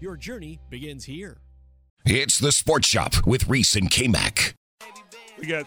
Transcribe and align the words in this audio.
Your 0.00 0.16
journey 0.16 0.60
begins 0.70 1.04
here. 1.06 1.38
It's 2.04 2.38
the 2.38 2.52
Sports 2.52 2.86
Shop 2.86 3.26
with 3.26 3.48
Reese 3.48 3.74
and 3.74 3.90
K 3.90 4.06
Mac. 4.06 4.54
We 5.36 5.46
got 5.46 5.66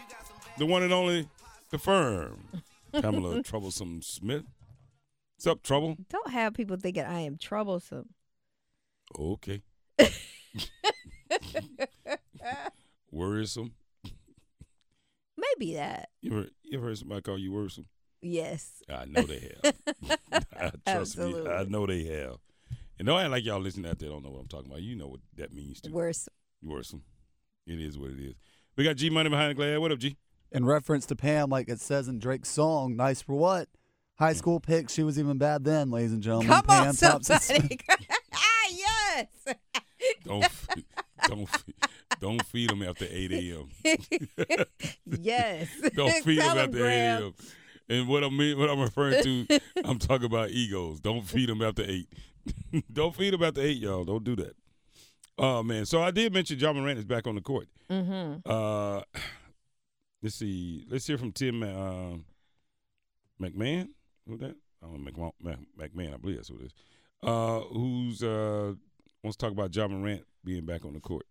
the 0.56 0.64
one 0.64 0.82
and 0.82 0.90
only, 0.92 1.28
the 1.70 1.76
firm, 1.76 2.48
Pamela 2.92 3.42
Troublesome 3.44 4.00
Smith. 4.00 4.44
What's 5.36 5.46
up, 5.46 5.62
Trouble? 5.62 5.98
Don't 6.08 6.30
have 6.30 6.54
people 6.54 6.78
thinking 6.78 7.04
I 7.04 7.20
am 7.20 7.36
troublesome. 7.36 8.08
Okay. 9.18 9.60
Worrisome. 13.10 13.72
Maybe 15.36 15.74
that. 15.74 16.08
You 16.22 16.32
ever, 16.32 16.48
you 16.62 16.78
ever 16.78 16.86
heard 16.86 16.98
somebody 16.98 17.20
call 17.20 17.38
you 17.38 17.52
worrisome? 17.52 17.86
Yes. 18.22 18.82
I 18.88 19.04
know 19.04 19.22
they 19.22 19.52
have. 19.62 20.74
Trust 20.86 21.18
me, 21.18 21.46
I 21.46 21.64
know 21.64 21.86
they 21.86 22.04
have. 22.04 22.38
And 23.02 23.08
don't 23.08 23.18
act 23.18 23.30
like 23.32 23.44
y'all 23.44 23.58
listening 23.58 23.90
out 23.90 23.98
there 23.98 24.10
don't 24.10 24.22
know 24.22 24.30
what 24.30 24.42
I'm 24.42 24.46
talking 24.46 24.70
about. 24.70 24.80
You 24.80 24.94
know 24.94 25.08
what 25.08 25.18
that 25.34 25.52
means 25.52 25.80
too. 25.80 25.90
Worse. 25.90 26.28
Worrisome. 26.62 27.02
It 27.66 27.80
is 27.80 27.98
what 27.98 28.12
it 28.12 28.20
is. 28.20 28.36
We 28.76 28.84
got 28.84 28.94
G 28.94 29.10
Money 29.10 29.28
behind 29.28 29.50
the 29.50 29.54
glass. 29.54 29.76
What 29.80 29.90
up, 29.90 29.98
G? 29.98 30.16
in 30.52 30.64
reference 30.64 31.04
to 31.06 31.16
Pam, 31.16 31.50
like 31.50 31.68
it 31.68 31.80
says 31.80 32.06
in 32.06 32.20
Drake's 32.20 32.48
song, 32.48 32.94
"Nice 32.94 33.20
for 33.20 33.34
what." 33.34 33.66
High 34.20 34.34
school 34.34 34.60
mm. 34.60 34.62
pick. 34.62 34.88
She 34.88 35.02
was 35.02 35.18
even 35.18 35.36
bad 35.36 35.64
then, 35.64 35.90
ladies 35.90 36.12
and 36.12 36.22
gentlemen. 36.22 36.46
Come 36.46 36.64
Pam 36.64 36.88
on, 36.90 36.94
Thompson 36.94 37.40
somebody. 37.40 37.80
Ah, 38.32 38.68
yes. 38.70 39.56
Don't 40.24 40.46
don't 41.26 41.48
don't 42.20 42.46
feed 42.46 42.70
them 42.70 42.84
after 42.84 43.08
8 43.10 43.32
a.m. 43.32 43.68
yes. 45.20 45.68
Don't 45.96 46.24
feed 46.24 46.38
Tell 46.38 46.54
them 46.54 46.68
after 46.68 46.86
8 46.86 46.92
a.m. 46.92 47.34
And 47.88 48.08
what 48.08 48.22
I 48.22 48.28
mean, 48.28 48.58
what 48.58 48.70
I'm 48.70 48.80
referring 48.80 49.24
to, 49.24 49.60
I'm 49.84 49.98
talking 49.98 50.26
about 50.26 50.50
egos. 50.50 51.00
Don't 51.00 51.22
feed 51.26 51.48
them 51.48 51.62
after 51.62 51.82
eight. 51.82 52.08
don't 52.92 53.14
feed 53.14 53.34
about 53.34 53.54
the 53.54 53.62
eight, 53.62 53.78
y'all. 53.78 54.04
Don't 54.04 54.24
do 54.24 54.36
that. 54.36 54.56
Oh 55.38 55.62
man. 55.62 55.86
So 55.86 56.02
I 56.02 56.10
did 56.10 56.32
mention 56.32 56.58
Ja 56.58 56.72
Morant 56.72 56.98
is 56.98 57.04
back 57.04 57.26
on 57.26 57.34
the 57.34 57.40
court. 57.40 57.68
Mm-hmm. 57.90 58.40
Uh, 58.50 59.02
let's 60.22 60.36
see. 60.36 60.84
Let's 60.88 61.06
hear 61.06 61.18
from 61.18 61.32
Tim 61.32 61.62
uh, 61.62 62.16
McMahon. 63.40 63.88
Who 64.28 64.36
that? 64.38 64.56
I 64.82 64.86
don't 64.86 65.04
know, 65.04 65.10
McMahon, 65.10 65.66
McMahon. 65.78 66.14
I 66.14 66.16
believe 66.16 66.36
that's 66.36 66.48
who 66.48 66.56
it 66.56 66.66
is. 66.66 66.72
Uh, 67.22 67.60
who's 67.60 68.22
uh 68.22 68.74
wants 69.22 69.36
to 69.36 69.44
talk 69.44 69.52
about 69.52 69.74
Ja 69.74 69.86
Morant 69.86 70.24
being 70.44 70.64
back 70.64 70.84
on 70.84 70.94
the 70.94 71.00
court? 71.00 71.26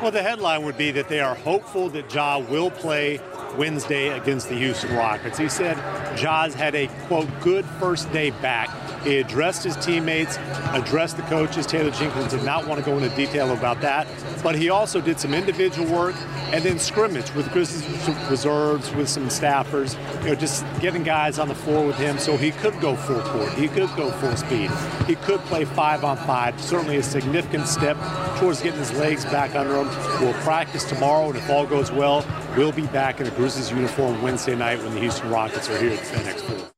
Well, 0.00 0.12
the 0.12 0.22
headline 0.22 0.62
would 0.62 0.78
be 0.78 0.92
that 0.92 1.08
they 1.08 1.18
are 1.18 1.34
hopeful 1.34 1.88
that 1.88 2.14
Ja 2.14 2.38
will 2.38 2.70
play 2.70 3.20
Wednesday 3.56 4.10
against 4.10 4.48
the 4.48 4.54
Houston 4.54 4.94
Rockets. 4.94 5.36
He 5.36 5.48
said 5.48 5.76
Ja's 6.16 6.54
had 6.54 6.76
a, 6.76 6.86
quote, 7.08 7.28
good 7.40 7.64
first 7.80 8.10
day 8.12 8.30
back. 8.30 8.70
He 9.02 9.18
addressed 9.18 9.64
his 9.64 9.76
teammates, 9.76 10.38
addressed 10.72 11.16
the 11.16 11.22
coaches. 11.24 11.66
Taylor 11.66 11.90
Jenkins 11.90 12.30
did 12.30 12.44
not 12.44 12.66
want 12.66 12.78
to 12.78 12.86
go 12.88 12.96
into 12.96 13.14
detail 13.16 13.52
about 13.52 13.80
that, 13.80 14.06
but 14.42 14.54
he 14.54 14.70
also 14.70 15.00
did 15.00 15.18
some 15.18 15.34
individual 15.34 15.90
work 15.92 16.14
and 16.52 16.64
then 16.64 16.78
scrimmage 16.78 17.32
with 17.34 17.50
Grizzlies 17.52 18.08
reserves, 18.30 18.92
with 18.94 19.08
some 19.08 19.28
staffers, 19.28 19.96
you 20.22 20.28
know, 20.30 20.34
just 20.34 20.64
getting 20.80 21.02
guys 21.02 21.38
on 21.38 21.48
the 21.48 21.54
floor 21.54 21.86
with 21.86 21.96
him 21.96 22.18
so 22.18 22.36
he 22.36 22.50
could 22.52 22.78
go 22.80 22.96
full 22.96 23.20
court. 23.20 23.52
He 23.54 23.68
could 23.68 23.94
go 23.96 24.10
full 24.12 24.36
speed. 24.36 24.70
He 25.06 25.14
could 25.16 25.40
play 25.40 25.64
five 25.64 26.04
on 26.04 26.16
five. 26.18 26.60
Certainly 26.60 26.96
a 26.96 27.02
significant 27.02 27.66
step 27.66 27.96
towards 28.38 28.62
getting 28.62 28.78
his 28.78 28.92
legs 28.92 29.24
back 29.26 29.54
under 29.54 29.76
him. 29.76 29.87
We'll 30.20 30.34
practice 30.42 30.84
tomorrow, 30.84 31.28
and 31.28 31.36
if 31.36 31.48
all 31.50 31.66
goes 31.66 31.90
well, 31.90 32.26
we'll 32.56 32.72
be 32.72 32.86
back 32.88 33.20
in 33.20 33.26
a 33.26 33.30
Grizzlies 33.30 33.70
uniform 33.70 34.20
Wednesday 34.22 34.54
night 34.54 34.82
when 34.82 34.94
the 34.94 35.00
Houston 35.00 35.30
Rockets 35.30 35.68
are 35.68 35.78
here 35.78 35.92
at 35.92 35.98
FedExForum. 35.98 36.77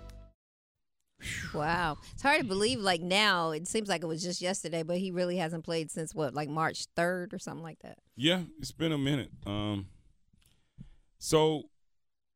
Wow. 1.53 1.97
It's 2.13 2.21
hard 2.21 2.41
to 2.41 2.47
believe 2.47 2.79
like 2.79 3.01
now. 3.01 3.51
It 3.51 3.67
seems 3.67 3.89
like 3.89 4.03
it 4.03 4.07
was 4.07 4.23
just 4.23 4.41
yesterday, 4.41 4.83
but 4.83 4.97
he 4.97 5.11
really 5.11 5.37
hasn't 5.37 5.63
played 5.63 5.91
since 5.91 6.15
what, 6.15 6.33
like 6.33 6.49
March 6.49 6.85
3rd 6.95 7.33
or 7.33 7.39
something 7.39 7.63
like 7.63 7.79
that. 7.79 7.99
Yeah, 8.15 8.41
it's 8.59 8.71
been 8.71 8.91
a 8.91 8.97
minute. 8.97 9.31
Um, 9.45 9.87
so 11.19 11.63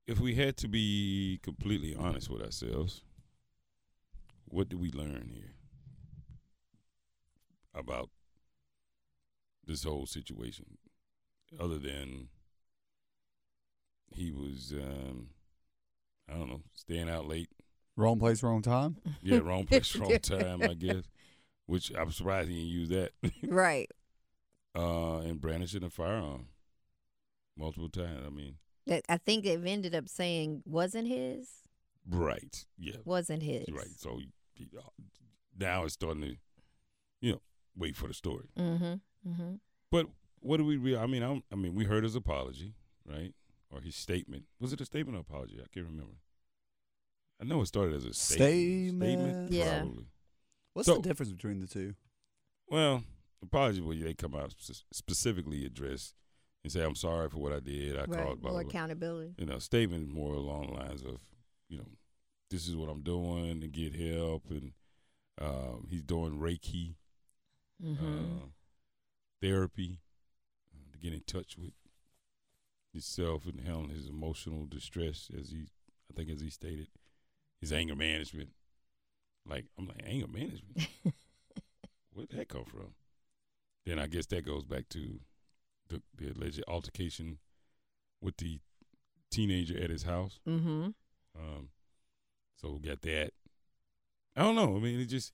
if 0.08 0.20
we 0.20 0.36
had 0.36 0.58
to 0.58 0.68
be 0.68 1.40
completely 1.44 1.96
honest 1.96 2.30
with 2.30 2.42
ourselves, 2.42 3.02
what 4.46 4.70
did 4.70 4.80
we 4.80 4.92
learn 4.92 5.30
here 5.34 5.56
about 7.74 8.10
this 9.66 9.84
whole 9.84 10.06
situation, 10.06 10.78
other 11.60 11.78
than 11.78 12.30
he 14.14 14.32
was, 14.32 14.74
um, 14.74 15.30
I 16.30 16.34
don't 16.34 16.50
know, 16.50 16.62
staying 16.74 17.10
out 17.10 17.28
late. 17.28 17.50
Wrong 17.98 18.20
place, 18.20 18.44
wrong 18.44 18.62
time. 18.62 18.98
Yeah, 19.22 19.38
wrong 19.44 19.66
place, 19.66 19.96
wrong 19.96 20.18
time, 20.20 20.62
I 20.64 20.74
guess. 20.74 21.04
Which 21.66 21.92
I'm 21.98 22.12
surprised 22.12 22.50
he 22.50 22.56
didn't 22.56 22.70
use 22.70 22.90
that. 22.90 23.12
Right. 23.50 23.90
uh, 24.78 25.20
and 25.20 25.40
brandishing 25.42 25.84
a 25.84 25.90
firearm 25.90 26.48
multiple 27.58 27.90
times. 27.90 28.22
I 28.26 28.30
mean, 28.30 28.56
I 29.10 29.18
think 29.18 29.46
it 29.46 29.62
ended 29.66 29.96
up 29.96 30.08
saying 30.10 30.62
wasn't 30.66 31.08
his. 31.08 31.50
right? 32.10 32.66
Yeah, 32.78 32.98
Wasn't 33.06 33.42
his. 33.44 33.66
right. 33.72 33.88
So 33.98 34.20
uh, 34.78 34.82
now 35.58 35.86
it's 35.86 35.94
starting 35.94 36.22
to, 36.22 36.36
you 37.22 37.32
know, 37.34 37.42
wait 37.78 37.96
for 37.96 38.08
the 38.08 38.14
story. 38.14 38.50
Mm-hmm. 38.60 39.30
Mm-hmm. 39.32 39.54
But 39.92 40.08
what 40.42 40.58
do 40.58 40.66
we? 40.66 40.78
Re- 40.78 40.98
I 40.98 41.08
mean, 41.08 41.24
I, 41.24 41.28
don't- 41.28 41.46
I 41.52 41.56
mean, 41.56 41.74
we 41.74 41.86
heard 41.86 42.04
his 42.04 42.16
apology, 42.16 42.74
right, 43.10 43.34
or 43.72 43.82
his 43.82 43.96
statement. 43.96 44.44
Was 44.60 44.72
it 44.74 44.82
a 44.82 44.86
statement 44.86 45.18
or 45.18 45.22
apology? 45.22 45.56
I 45.60 45.66
can't 45.74 45.88
remember. 45.88 46.14
I 47.40 47.44
know 47.44 47.62
it 47.62 47.66
started 47.68 47.96
as 47.96 48.06
a 48.06 48.14
statement. 48.14 49.02
Statement. 49.04 49.52
Yeah. 49.52 49.80
probably. 49.82 50.06
What's 50.74 50.86
So- 50.88 50.96
the 50.96 51.02
difference 51.02 51.32
between 51.32 51.60
the 51.60 51.68
two? 51.68 51.96
Well, 52.68 53.04
apology 53.44 53.82
where 53.82 53.96
they 53.98 54.14
come 54.14 54.36
out 54.36 54.54
specifically 54.92 55.66
address 55.66 56.14
and 56.64 56.72
say, 56.72 56.84
"I'm 56.84 56.96
sorry 56.96 57.30
for 57.30 57.38
what 57.38 57.54
I 57.54 57.60
did. 57.60 57.96
I 57.96 58.06
Right. 58.06 58.24
called." 58.24 58.42
Blah, 58.42 58.52
More 58.52 58.62
blah, 58.62 58.62
blah. 58.62 58.70
accountability. 58.70 59.36
you 59.38 59.46
know, 59.46 59.60
statement 59.60 60.10
more 60.10 60.34
along 60.34 60.68
the 60.68 60.74
lines 60.74 61.04
of, 61.04 61.22
you 61.70 61.78
know, 61.78 61.88
this 62.50 62.68
is 62.68 62.76
what 62.76 62.90
I'm 62.90 63.04
doing 63.04 63.62
to 63.62 63.68
get 63.68 63.94
help, 63.96 64.50
and 64.50 64.74
um, 65.38 65.88
he's 65.90 66.04
doing 66.04 66.40
Reiki 66.40 66.96
Mm-hmm. 67.84 68.38
uh, 68.44 68.48
therapy 69.42 70.00
uh, 70.74 70.92
to 70.94 70.98
get 70.98 71.12
in 71.14 71.22
touch 71.24 71.58
with 71.58 71.74
himself 72.94 73.46
and 73.46 73.60
handle 73.60 73.90
his 73.90 74.08
emotional 74.08 74.66
distress, 74.66 75.30
as 75.38 75.50
he, 75.52 75.68
I 76.10 76.14
think, 76.16 76.30
as 76.30 76.40
he 76.40 76.50
stated, 76.50 76.88
his 77.62 77.72
anger 77.72 77.96
management. 77.96 78.50
Like 79.48 79.66
I'm 79.78 79.88
like 79.88 80.02
anger 80.06 80.28
management. 80.28 80.88
Where'd 82.14 82.30
that 82.32 82.50
come 82.50 82.66
from? 82.66 82.94
then 83.86 84.00
I 84.00 84.08
guess 84.08 84.26
that 84.28 84.46
goes 84.46 84.66
back 84.66 84.90
to 84.90 85.20
the, 85.90 86.02
the 86.18 86.32
alleged 86.32 86.64
altercation 86.68 87.38
with 88.22 88.38
the 88.38 88.60
teenager 89.32 89.78
at 89.80 89.90
his 89.90 90.04
house. 90.04 90.40
Mm-hmm. 90.48 90.88
Um, 91.38 91.70
so 92.60 92.72
we 92.72 92.90
got 92.90 93.02
that. 93.04 93.32
I 94.36 94.42
don't 94.42 94.56
know. 94.56 94.76
I 94.76 94.80
mean, 94.80 95.00
it 95.00 95.06
just 95.06 95.34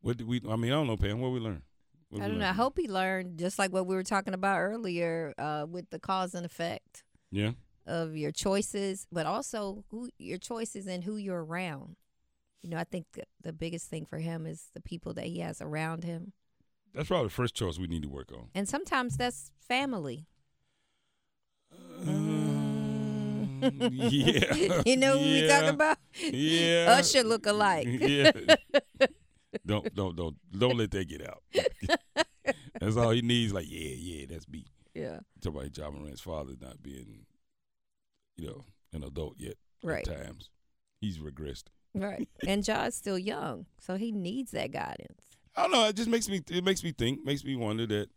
what 0.00 0.16
did 0.16 0.26
we? 0.26 0.40
I 0.48 0.56
mean, 0.56 0.72
I 0.72 0.74
don't 0.74 0.86
know, 0.86 0.96
Pam. 0.96 1.20
What 1.20 1.32
we 1.32 1.40
learn? 1.40 1.62
What 2.10 2.22
I 2.22 2.28
don't 2.28 2.38
know. 2.38 2.48
I 2.48 2.52
hope 2.52 2.78
he 2.78 2.88
learned 2.88 3.38
just 3.38 3.58
like 3.58 3.72
what 3.72 3.86
we 3.86 3.94
were 3.94 4.02
talking 4.02 4.34
about 4.34 4.58
earlier 4.58 5.32
uh, 5.38 5.66
with 5.68 5.88
the 5.90 5.98
cause 5.98 6.34
and 6.34 6.44
effect 6.44 7.02
Yeah. 7.30 7.52
Of 7.86 8.16
your 8.16 8.32
choices, 8.32 9.06
but 9.12 9.26
also 9.26 9.84
who 9.90 10.08
your 10.18 10.38
choices 10.38 10.86
and 10.86 11.04
who 11.04 11.16
you're 11.16 11.44
around. 11.44 11.96
You 12.62 12.70
know, 12.70 12.78
I 12.78 12.84
think 12.84 13.04
the, 13.12 13.24
the 13.42 13.52
biggest 13.52 13.90
thing 13.90 14.06
for 14.06 14.18
him 14.18 14.46
is 14.46 14.70
the 14.72 14.80
people 14.80 15.12
that 15.14 15.26
he 15.26 15.40
has 15.40 15.60
around 15.60 16.02
him, 16.02 16.32
That's 16.94 17.08
probably 17.08 17.26
the 17.26 17.34
first 17.34 17.54
choice 17.54 17.78
we 17.78 17.86
need 17.86 18.02
to 18.04 18.08
work 18.08 18.32
on. 18.32 18.48
and 18.54 18.66
sometimes 18.66 19.18
that's 19.18 19.50
family. 19.60 20.26
Um, 22.06 23.60
yeah. 23.90 24.82
you 24.86 24.96
know 24.96 25.16
what 25.16 25.26
we 25.26 25.46
talking 25.46 25.68
about? 25.70 25.98
Yeah. 26.18 26.96
Usher 26.98 27.22
look 27.22 27.46
alike. 27.46 27.86
yeah. 27.90 28.30
Don't 29.66 29.94
don't 29.94 30.16
don't 30.16 30.36
don't 30.56 30.76
let 30.76 30.90
that 30.90 31.08
get 31.08 31.26
out. 31.26 31.42
that's 32.80 32.96
all 32.96 33.10
he 33.10 33.22
needs. 33.22 33.52
Like 33.52 33.66
yeah 33.68 33.94
yeah 33.96 34.26
that's 34.28 34.48
me. 34.48 34.64
Yeah. 34.94 35.20
Talk 35.40 35.54
about 35.54 35.76
Ja 35.76 35.90
Morant's 35.90 36.20
father 36.20 36.54
not 36.60 36.82
being, 36.82 37.26
you 38.36 38.46
know, 38.46 38.64
an 38.92 39.04
adult 39.04 39.34
yet. 39.38 39.54
Right. 39.82 40.06
At 40.08 40.24
times, 40.26 40.50
he's 41.00 41.18
regressed. 41.18 41.64
Right. 41.94 42.28
And 42.46 42.64
Ja's 42.64 42.94
still 42.94 43.18
young, 43.18 43.66
so 43.78 43.96
he 43.96 44.10
needs 44.12 44.50
that 44.52 44.72
guidance. 44.72 45.22
I 45.56 45.62
don't 45.62 45.72
know. 45.72 45.86
It 45.88 45.96
just 45.96 46.08
makes 46.08 46.28
me. 46.28 46.42
It 46.50 46.64
makes 46.64 46.82
me 46.82 46.92
think. 46.92 47.24
Makes 47.24 47.44
me 47.44 47.54
wonder 47.56 47.86
that. 47.86 48.08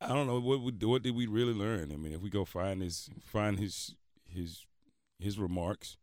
I 0.00 0.08
don't 0.08 0.26
know 0.26 0.40
what 0.40 0.60
would 0.62 0.82
what 0.82 1.02
did 1.02 1.14
we 1.14 1.26
really 1.26 1.52
learn. 1.54 1.92
I 1.92 1.96
mean, 1.96 2.12
if 2.12 2.20
we 2.20 2.30
go 2.30 2.44
find 2.44 2.82
his 2.82 3.08
find 3.24 3.58
his 3.60 3.94
his 4.28 4.66
his 5.20 5.38
remarks 5.38 5.96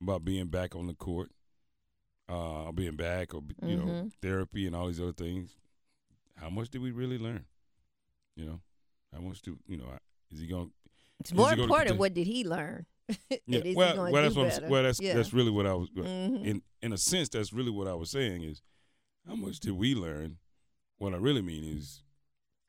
about 0.00 0.24
being 0.24 0.46
back 0.46 0.76
on 0.76 0.86
the 0.86 0.94
court, 0.94 1.30
uh, 2.28 2.70
being 2.70 2.94
back 2.94 3.34
or 3.34 3.42
you 3.64 3.76
know 3.76 3.86
Mhm. 3.86 4.12
therapy 4.22 4.66
and 4.68 4.76
all 4.76 4.86
these 4.86 5.00
other 5.00 5.12
things, 5.12 5.56
how 6.36 6.48
much 6.50 6.68
did 6.70 6.80
we 6.80 6.92
really 6.92 7.18
learn? 7.18 7.46
You 8.36 8.44
know, 8.46 8.60
how 9.12 9.20
much 9.20 9.42
do 9.42 9.58
you 9.66 9.76
know? 9.76 9.98
Is 10.30 10.38
he 10.38 10.46
going? 10.46 10.70
It's 11.20 11.32
more 11.32 11.52
important 11.52 11.98
what 11.98 12.14
did 12.14 12.26
he 12.26 12.44
learn? 12.44 12.86
Yeah, 13.28 13.36
And 13.46 13.54
is 13.56 13.62
he 13.64 13.74
well, 13.74 13.96
well, 13.96 14.12
that's 14.22 14.36
what 14.36 14.42
I'm, 14.42 14.48
s- 14.50 14.58
better? 14.60 14.68
well, 14.70 14.82
that's 14.84 15.00
Yeah. 15.00 15.14
that's 15.14 15.32
really 15.32 15.50
what 15.50 15.66
I 15.66 15.74
was. 15.74 15.88
Mhm. 15.90 16.44
In 16.44 16.62
in 16.82 16.92
a 16.92 16.98
sense, 16.98 17.28
that's 17.28 17.52
really 17.52 17.70
what 17.70 17.88
I 17.88 17.94
was 17.94 18.10
saying 18.10 18.42
is, 18.42 18.62
how 19.26 19.34
much 19.34 19.58
did 19.60 19.72
we 19.72 19.94
learn? 19.94 20.38
What 20.98 21.12
I 21.14 21.16
really 21.16 21.42
mean 21.42 21.64
is, 21.64 22.02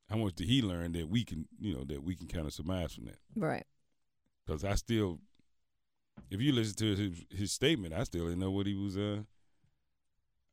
how 0.10 0.18
much 0.18 0.36
did 0.36 0.48
he 0.48 0.62
learn 0.62 0.94
that 0.94 1.08
we 1.10 1.24
can, 1.24 1.48
you 1.60 1.74
know, 1.76 1.84
that 1.86 2.04
we 2.04 2.16
can 2.16 2.28
kind 2.28 2.48
of 2.48 2.54
surmise 2.54 2.94
from 2.94 3.06
that? 3.06 3.20
Right. 3.36 3.66
Because 4.46 4.64
I 4.64 4.76
still, 4.76 5.20
if 6.32 6.42
you 6.42 6.52
listen 6.52 6.76
to 6.78 6.96
his 6.96 7.26
his 7.30 7.52
statement, 7.52 7.94
I 7.94 8.04
still 8.04 8.24
didn't 8.26 8.40
know 8.40 8.52
what 8.52 8.66
he 8.66 8.74
was, 8.76 8.98
uh, 8.98 9.22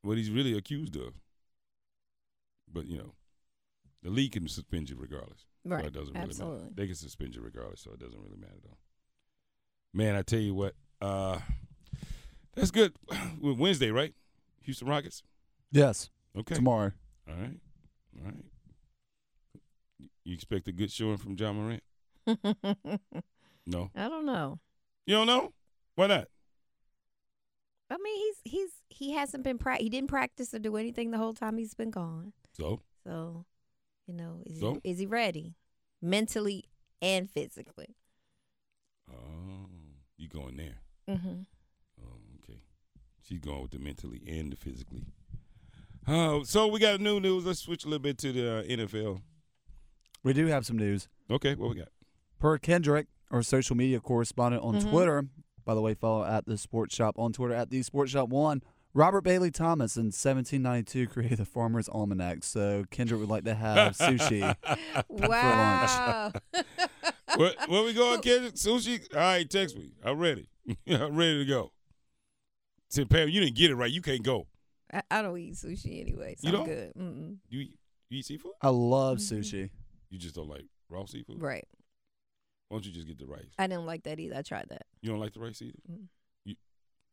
what 0.02 0.18
he's 0.18 0.30
really 0.30 0.56
accused 0.56 0.96
of. 0.96 1.14
But 2.70 2.86
you 2.86 2.98
know, 2.98 3.14
the 4.02 4.10
league 4.10 4.32
can 4.32 4.46
suspend 4.48 4.88
you 4.90 4.96
regardless. 4.96 5.40
So 5.64 5.70
Right. 5.74 5.84
it 5.84 5.92
doesn't 5.92 6.14
really 6.14 6.24
Absolutely. 6.28 6.58
matter. 6.60 6.74
They 6.74 6.86
can 6.86 6.94
suspend 6.94 7.34
you 7.34 7.42
regardless, 7.42 7.80
so 7.80 7.92
it 7.92 7.98
doesn't 7.98 8.20
really 8.20 8.36
matter 8.38 8.58
though. 8.62 8.78
Man, 9.92 10.14
I 10.14 10.22
tell 10.22 10.38
you 10.40 10.54
what, 10.54 10.74
uh, 11.00 11.40
that's 12.54 12.70
good. 12.70 12.92
Wednesday, 13.40 13.90
right? 13.90 14.14
Houston 14.62 14.88
Rockets. 14.88 15.22
Yes. 15.72 16.10
Okay. 16.36 16.54
Tomorrow. 16.54 16.92
All 17.28 17.34
right. 17.34 17.58
All 18.18 18.24
right. 18.26 18.44
You 20.24 20.34
expect 20.34 20.68
a 20.68 20.72
good 20.72 20.90
showing 20.92 21.16
from 21.16 21.36
Ja 21.38 21.52
Morant? 21.52 21.82
No. 23.66 23.90
I 23.94 24.08
don't 24.08 24.24
know. 24.24 24.58
You 25.06 25.16
don't 25.16 25.26
know? 25.26 25.52
Why 25.94 26.06
not? 26.06 26.28
I 27.90 27.96
mean, 28.02 28.16
he's 28.16 28.52
he's 28.52 28.70
he 28.88 29.12
hasn't 29.12 29.44
been 29.44 29.58
pra- 29.58 29.76
he 29.76 29.90
didn't 29.90 30.08
practice 30.08 30.54
or 30.54 30.58
do 30.58 30.76
anything 30.76 31.10
the 31.10 31.18
whole 31.18 31.34
time 31.34 31.58
he's 31.58 31.74
been 31.74 31.90
gone. 31.90 32.32
So 32.54 32.80
So, 33.04 33.44
you 34.08 34.14
know, 34.14 34.40
is 34.46 34.58
So? 34.58 34.80
he 34.82 34.90
is 34.90 34.98
he 34.98 35.06
ready 35.06 35.54
mentally 36.02 36.64
and 37.00 37.30
physically? 37.30 37.94
Oh, 39.10 39.66
you 40.16 40.28
going 40.28 40.56
there? 40.56 40.80
Mm-hmm. 41.08 41.42
Oh, 42.02 42.16
okay. 42.42 42.60
She's 43.22 43.38
going 43.40 43.62
with 43.62 43.70
the 43.70 43.78
mentally 43.78 44.22
and 44.26 44.52
the 44.52 44.56
physically. 44.56 45.06
Uh, 46.06 46.42
so 46.44 46.66
we 46.68 46.80
got 46.80 47.00
new 47.00 47.20
news. 47.20 47.44
Let's 47.44 47.60
switch 47.60 47.84
a 47.84 47.88
little 47.88 48.02
bit 48.02 48.18
to 48.18 48.32
the 48.32 48.58
uh, 48.58 48.62
NFL. 48.62 49.20
We 50.24 50.32
do 50.32 50.46
have 50.46 50.64
some 50.66 50.78
news. 50.78 51.08
Okay, 51.30 51.54
what 51.54 51.70
we 51.70 51.76
got? 51.76 51.88
Per 52.38 52.58
Kendrick, 52.58 53.06
our 53.30 53.42
social 53.42 53.76
media 53.76 54.00
correspondent 54.00 54.62
on 54.64 54.76
Mhm. 54.76 54.90
Twitter, 54.90 55.28
by 55.64 55.74
the 55.74 55.80
way, 55.82 55.94
follow 55.94 56.24
at 56.24 56.46
the 56.46 56.56
Sports 56.56 56.94
Shop 56.94 57.18
on 57.18 57.32
Twitter 57.32 57.54
at 57.54 57.68
the 57.70 57.82
Sports 57.82 58.12
Shop 58.12 58.28
One. 58.30 58.62
Robert 58.98 59.20
Bailey 59.20 59.52
Thomas 59.52 59.96
in 59.96 60.06
1792 60.06 61.06
created 61.06 61.38
the 61.38 61.44
Farmer's 61.44 61.88
Almanac. 61.88 62.42
So 62.42 62.84
Kendrick 62.90 63.20
would 63.20 63.28
like 63.28 63.44
to 63.44 63.54
have 63.54 63.92
sushi. 63.96 64.42
Wow. 65.08 66.32
for 66.32 66.52
lunch. 66.52 66.66
Where, 67.36 67.52
where 67.68 67.84
we 67.84 67.92
going, 67.94 68.20
Kendrick? 68.22 68.54
Sushi? 68.54 69.00
All 69.14 69.20
right, 69.20 69.48
text 69.48 69.76
me. 69.76 69.92
I'm 70.04 70.18
ready. 70.18 70.48
I'm 70.88 71.14
ready 71.14 71.38
to 71.38 71.44
go. 71.44 71.70
Said 72.90 73.08
Pam, 73.08 73.28
you 73.28 73.40
didn't 73.40 73.54
get 73.54 73.70
it 73.70 73.76
right. 73.76 73.90
You 73.90 74.02
can't 74.02 74.24
go. 74.24 74.48
I, 74.92 75.02
I 75.08 75.22
don't 75.22 75.38
eat 75.38 75.54
sushi 75.54 76.00
anyway, 76.00 76.34
so 76.36 76.48
You 76.50 76.58
I'm 76.58 76.64
good. 76.64 76.92
Mm-mm. 76.98 77.36
You 77.48 77.60
eat, 77.60 77.78
you 78.10 78.18
eat 78.18 78.24
seafood? 78.24 78.52
I 78.60 78.70
love 78.70 79.18
Mhm. 79.18 79.38
sushi. 79.38 79.70
You 80.10 80.18
just 80.18 80.34
don't 80.34 80.48
like 80.48 80.64
raw 80.88 81.04
seafood? 81.04 81.40
Right. 81.40 81.68
Why 82.68 82.76
don't 82.78 82.84
you 82.86 82.90
just 82.92 83.06
get 83.06 83.18
the 83.20 83.26
rice? 83.26 83.46
I 83.60 83.68
didn't 83.68 83.86
like 83.86 84.02
that 84.04 84.18
either. 84.18 84.34
I 84.34 84.42
tried 84.42 84.66
that. 84.70 84.86
You 85.02 85.10
don't 85.10 85.20
like 85.20 85.34
the 85.34 85.40
rice 85.40 85.62
either? 85.62 85.78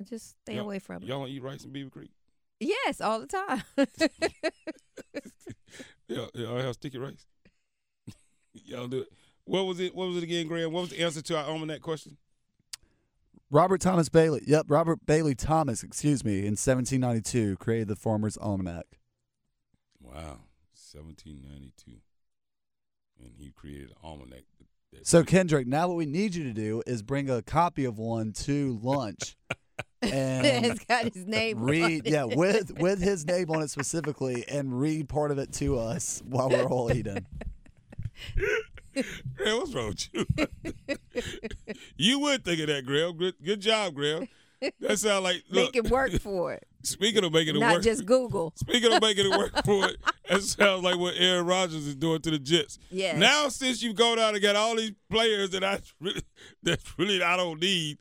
Just 0.03 0.31
stay 0.41 0.55
Y'all- 0.55 0.65
away 0.65 0.79
from 0.79 1.03
it. 1.03 1.07
Y'all 1.07 1.19
don't 1.19 1.29
eat 1.29 1.41
rice 1.41 1.63
in 1.63 1.71
Beaver 1.71 1.89
Creek? 1.89 2.11
Yes, 2.59 3.01
all 3.01 3.19
the 3.19 3.27
time. 3.27 3.63
Yeah, 6.07 6.25
y'all 6.35 6.57
have 6.59 6.75
sticky 6.75 6.99
rice. 6.99 7.25
y'all 8.53 8.87
do 8.87 8.99
it. 9.01 9.07
What 9.45 9.65
was 9.65 9.79
it? 9.79 9.95
What 9.95 10.07
was 10.09 10.17
it 10.17 10.23
again, 10.23 10.47
Graham? 10.47 10.71
What 10.71 10.81
was 10.81 10.89
the 10.91 10.99
answer 11.01 11.21
to 11.23 11.37
our 11.37 11.45
almanac 11.45 11.81
question? 11.81 12.17
Robert 13.49 13.81
Thomas 13.81 14.07
Bailey. 14.07 14.41
Yep, 14.45 14.67
Robert 14.69 15.03
Bailey 15.07 15.33
Thomas, 15.33 15.81
excuse 15.81 16.23
me, 16.23 16.39
in 16.39 16.53
1792 16.55 17.57
created 17.57 17.87
the 17.87 17.95
Farmer's 17.95 18.37
Almanac. 18.37 18.85
Wow, 19.99 20.41
1792, 20.75 21.97
and 23.19 23.33
he 23.35 23.49
created 23.51 23.89
an 23.89 23.95
almanac. 24.03 24.43
that- 24.93 25.07
So 25.07 25.23
Kendrick, 25.23 25.65
now 25.67 25.87
what 25.87 25.97
we 25.97 26.05
need 26.05 26.35
you 26.35 26.43
to 26.43 26.53
do 26.53 26.83
is 26.85 27.01
bring 27.01 27.29
a 27.31 27.41
copy 27.41 27.83
of 27.85 27.97
one 27.97 28.31
to 28.33 28.79
lunch 28.83 29.37
and 30.01 30.45
it's 30.65 30.83
got 30.85 31.05
his 31.13 31.25
name. 31.25 31.59
on 31.59 31.65
read 31.65 32.07
it. 32.07 32.11
yeah 32.11 32.23
with 32.23 32.71
with 32.79 33.01
his 33.01 33.25
name 33.25 33.49
on 33.49 33.61
it 33.61 33.69
specifically 33.69 34.45
and 34.47 34.79
read 34.79 35.09
part 35.09 35.31
of 35.31 35.37
it 35.37 35.51
to 35.53 35.79
us 35.79 36.21
while 36.25 36.49
we're 36.49 36.63
all 36.63 36.91
eating. 36.91 37.25
Graham, 39.35 39.57
what's 39.57 39.73
wrong 39.73 39.87
with 39.87 40.09
you? 40.13 40.97
you 41.97 42.19
would 42.19 42.45
think 42.45 42.61
of 42.61 42.67
that, 42.67 42.85
Graham. 42.85 43.17
Good, 43.17 43.35
good 43.43 43.59
job, 43.59 43.93
Graham. 43.93 44.27
That 44.79 44.97
sounds 44.99 45.23
like 45.23 45.43
look. 45.49 45.73
Make 45.73 45.85
it 45.85 45.91
work 45.91 46.11
for 46.21 46.53
it. 46.53 46.65
Speaking 46.83 47.23
of 47.23 47.33
making 47.33 47.55
it 47.55 47.59
Not 47.59 47.73
work, 47.75 47.83
just 47.83 48.05
Google. 48.05 48.53
Speaking 48.55 48.93
of 48.93 49.01
making 49.01 49.31
it 49.31 49.37
work 49.37 49.51
for 49.65 49.89
it, 49.89 49.97
that 50.29 50.41
sounds 50.43 50.83
like 50.83 50.97
what 50.97 51.15
Aaron 51.17 51.45
Rodgers 51.45 51.87
is 51.87 51.95
doing 51.95 52.21
to 52.21 52.31
the 52.31 52.39
Jets. 52.39 52.77
Yes. 52.91 53.17
Now, 53.17 53.49
since 53.49 53.81
you 53.81 53.93
go 53.93 54.15
down 54.15 54.33
and 54.33 54.41
got 54.41 54.55
all 54.55 54.75
these 54.75 54.93
players 55.09 55.49
that 55.51 55.63
I 55.63 55.79
really, 55.99 56.21
that 56.63 56.79
really 56.97 57.21
I 57.23 57.35
don't 57.37 57.59
need, 57.59 57.97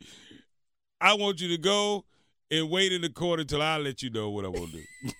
I 1.04 1.12
want 1.12 1.42
you 1.42 1.48
to 1.48 1.58
go 1.58 2.06
and 2.50 2.70
wait 2.70 2.90
in 2.90 3.02
the 3.02 3.10
court 3.10 3.38
until 3.38 3.60
I 3.60 3.76
let 3.76 4.02
you 4.02 4.08
know 4.08 4.30
what 4.30 4.46
I 4.46 4.48
want 4.48 4.70
to 4.70 4.78
do. 4.78 5.12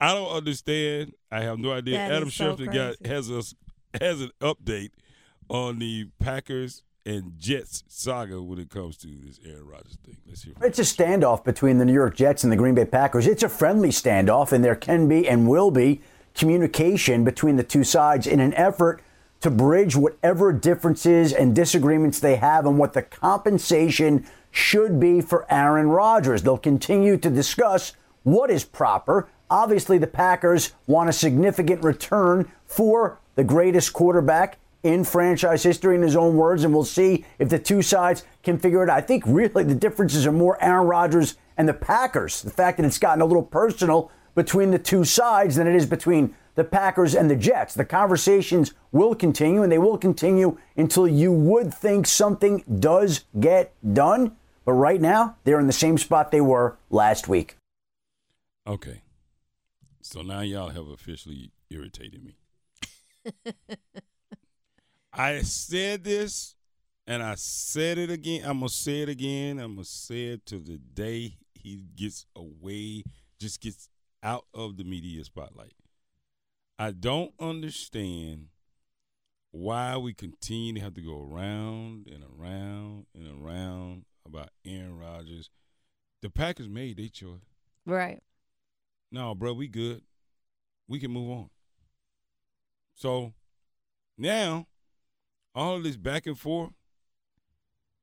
I 0.00 0.14
don't 0.14 0.30
understand. 0.30 1.14
I 1.32 1.42
have 1.42 1.58
no 1.58 1.72
idea. 1.72 1.96
That 1.96 2.12
Adam 2.12 2.28
is 2.28 2.34
so 2.34 2.56
Schefter 2.56 2.72
got 2.72 3.04
has 3.04 3.32
us 3.32 3.56
has 4.00 4.20
an 4.20 4.30
update 4.40 4.90
on 5.48 5.80
the 5.80 6.08
Packers 6.20 6.84
and 7.04 7.32
Jets 7.36 7.82
saga 7.88 8.40
when 8.40 8.60
it 8.60 8.70
comes 8.70 8.96
to 8.98 9.08
this 9.08 9.40
Aaron 9.44 9.66
Rodgers 9.66 9.98
thing. 10.04 10.18
Let's 10.24 10.44
hear. 10.44 10.54
From 10.54 10.68
It's 10.68 10.78
a 10.78 10.82
standoff 10.82 11.42
between 11.42 11.78
the 11.78 11.84
New 11.84 11.92
York 11.92 12.14
Jets 12.14 12.44
and 12.44 12.52
the 12.52 12.56
Green 12.56 12.76
Bay 12.76 12.84
Packers. 12.84 13.26
It's 13.26 13.42
a 13.42 13.48
friendly 13.48 13.90
standoff, 13.90 14.52
and 14.52 14.64
there 14.64 14.76
can 14.76 15.08
be 15.08 15.28
and 15.28 15.48
will 15.48 15.72
be 15.72 16.00
communication 16.34 17.24
between 17.24 17.56
the 17.56 17.64
two 17.64 17.82
sides 17.82 18.28
in 18.28 18.38
an 18.38 18.54
effort 18.54 19.02
to 19.42 19.50
bridge 19.50 19.94
whatever 19.96 20.52
differences 20.52 21.32
and 21.32 21.54
disagreements 21.54 22.18
they 22.20 22.36
have 22.36 22.66
on 22.66 22.76
what 22.78 22.92
the 22.92 23.02
compensation 23.02 24.26
should 24.50 24.98
be 24.98 25.20
for 25.20 25.46
Aaron 25.52 25.88
Rodgers. 25.88 26.42
They'll 26.42 26.58
continue 26.58 27.16
to 27.18 27.30
discuss 27.30 27.92
what 28.22 28.50
is 28.50 28.64
proper. 28.64 29.28
Obviously, 29.50 29.98
the 29.98 30.06
Packers 30.06 30.72
want 30.86 31.10
a 31.10 31.12
significant 31.12 31.82
return 31.82 32.50
for 32.66 33.18
the 33.34 33.44
greatest 33.44 33.92
quarterback 33.92 34.58
in 34.82 35.04
franchise 35.04 35.62
history, 35.62 35.94
in 35.94 36.02
his 36.02 36.16
own 36.16 36.36
words, 36.36 36.64
and 36.64 36.74
we'll 36.74 36.84
see 36.84 37.24
if 37.38 37.48
the 37.48 37.58
two 37.58 37.82
sides 37.82 38.24
can 38.42 38.58
figure 38.58 38.82
it 38.82 38.90
out. 38.90 38.96
I 38.96 39.00
think 39.00 39.24
really 39.26 39.64
the 39.64 39.74
differences 39.74 40.26
are 40.26 40.32
more 40.32 40.62
Aaron 40.62 40.86
Rodgers 40.86 41.36
and 41.56 41.68
the 41.68 41.74
Packers. 41.74 42.42
The 42.42 42.50
fact 42.50 42.78
that 42.78 42.86
it's 42.86 42.98
gotten 42.98 43.22
a 43.22 43.26
little 43.26 43.42
personal 43.42 44.10
between 44.34 44.70
the 44.70 44.78
two 44.78 45.04
sides 45.04 45.56
than 45.56 45.66
it 45.66 45.74
is 45.74 45.86
between 45.86 46.34
the 46.54 46.64
Packers 46.64 47.14
and 47.14 47.30
the 47.30 47.36
Jets. 47.36 47.74
The 47.74 47.84
conversations 47.84 48.74
will 48.90 49.14
continue, 49.14 49.62
and 49.62 49.72
they 49.72 49.78
will 49.78 49.98
continue 49.98 50.58
until 50.76 51.08
you 51.08 51.32
would 51.32 51.72
think 51.72 52.06
something 52.06 52.64
does 52.78 53.24
get 53.38 53.74
done. 53.94 54.36
But 54.64 54.74
right 54.74 55.00
now, 55.00 55.36
they're 55.44 55.60
in 55.60 55.66
the 55.66 55.72
same 55.72 55.98
spot 55.98 56.30
they 56.30 56.40
were 56.40 56.78
last 56.90 57.28
week. 57.28 57.56
Okay. 58.66 59.02
So 60.02 60.22
now 60.22 60.40
y'all 60.40 60.68
have 60.68 60.88
officially 60.88 61.52
irritated 61.70 62.22
me. 62.24 62.36
I 65.12 65.42
said 65.42 66.04
this 66.04 66.54
and 67.06 67.22
I 67.22 67.34
said 67.34 67.98
it 67.98 68.10
again. 68.10 68.42
I'm 68.44 68.58
going 68.58 68.68
to 68.68 68.74
say 68.74 69.02
it 69.02 69.08
again. 69.08 69.58
I'm 69.58 69.74
going 69.74 69.84
to 69.84 69.90
say 69.90 70.26
it 70.26 70.46
to 70.46 70.58
the 70.58 70.78
day 70.78 71.36
he 71.54 71.84
gets 71.96 72.26
away, 72.34 73.04
just 73.38 73.60
gets 73.60 73.88
out 74.22 74.44
of 74.54 74.76
the 74.76 74.84
media 74.84 75.24
spotlight. 75.24 75.74
I 76.82 76.90
don't 76.90 77.32
understand 77.38 78.48
why 79.52 79.96
we 79.98 80.14
continue 80.14 80.72
to 80.74 80.80
have 80.80 80.94
to 80.94 81.00
go 81.00 81.16
around 81.16 82.08
and 82.08 82.24
around 82.24 83.06
and 83.14 83.28
around 83.40 84.04
about 84.26 84.48
Aaron 84.66 84.98
Rodgers. 84.98 85.48
The 86.22 86.28
Packers 86.28 86.68
made 86.68 86.96
their 86.96 87.06
choice. 87.06 87.38
Right. 87.86 88.20
No, 89.12 89.32
bro, 89.32 89.52
we 89.52 89.68
good. 89.68 90.02
We 90.88 90.98
can 90.98 91.12
move 91.12 91.30
on. 91.30 91.50
So 92.96 93.32
now, 94.18 94.66
all 95.54 95.76
of 95.76 95.84
this 95.84 95.96
back 95.96 96.26
and 96.26 96.36
forth. 96.36 96.72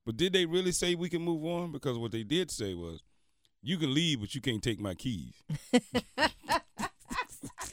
But 0.05 0.15
did 0.15 0.31
they 0.31 0.45
really 0.45 0.71
say 0.71 0.95
we 0.95 1.09
can 1.09 1.21
move 1.21 1.43
on? 1.43 1.73
Because 1.73 1.97
what 1.97 2.13
they 2.13 2.23
did 2.23 2.49
say 2.49 2.75
was, 2.75 3.03
you 3.61 3.77
can 3.77 3.93
leave, 3.93 4.21
but 4.21 4.33
you 4.33 4.39
can't 4.39 4.63
take 4.63 4.79
my 4.79 4.93
keys. 4.93 5.33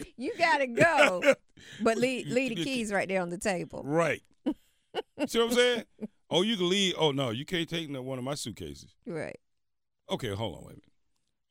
You 0.17 0.33
gotta 0.38 0.67
go, 0.67 1.35
but 1.83 1.99
leave 1.99 2.26
leave 2.31 2.57
the 2.57 2.65
keys 2.65 2.93
right 2.93 3.07
there 3.09 3.21
on 3.21 3.31
the 3.31 3.38
table. 3.38 3.83
Right. 3.85 4.23
See 4.47 5.38
what 5.38 5.50
I'm 5.50 5.53
saying? 5.53 5.85
Oh, 6.31 6.43
you 6.43 6.57
can 6.57 6.69
leave. 6.69 6.95
Oh 6.99 7.12
no, 7.12 7.31
you 7.31 7.45
can't 7.45 7.69
take 7.69 7.91
no 7.91 8.03
one 8.03 8.19
of 8.19 8.25
my 8.25 8.35
suitcases. 8.35 8.95
Right. 9.07 9.38
Okay, 10.11 10.29
hold 10.29 10.57
on, 10.57 10.62
wait 10.62 10.73
a 10.73 10.76
minute. 10.76 10.83